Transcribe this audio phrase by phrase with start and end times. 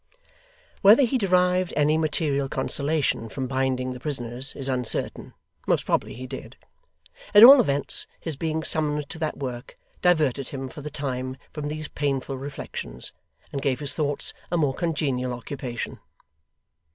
[0.81, 5.35] Whether he derived any material consolation from binding the prisoners, is uncertain;
[5.67, 6.57] most probably he did.
[7.35, 11.67] At all events his being summoned to that work, diverted him, for the time, from
[11.67, 13.13] these painful reflections,
[13.53, 15.99] and gave his thoughts a more congenial occupation.